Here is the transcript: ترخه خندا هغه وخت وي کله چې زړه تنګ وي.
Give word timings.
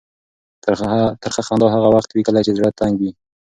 ترخه 1.21 1.41
خندا 1.47 1.67
هغه 1.75 1.87
وخت 1.95 2.09
وي 2.11 2.23
کله 2.27 2.39
چې 2.45 2.51
زړه 2.57 2.69
تنګ 2.79 2.93
وي. 3.01 3.11